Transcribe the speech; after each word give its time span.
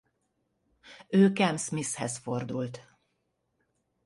Ő 1.07 1.27
Cam 1.33 1.57
Smith-hez 1.57 2.17
fordult. 2.17 2.97